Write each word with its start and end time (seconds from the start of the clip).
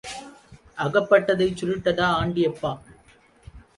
அகப்பட்டதைச் 0.77 1.57
சுருட்டடா 1.57 2.07
ஆண்டியப்பா. 2.15 2.71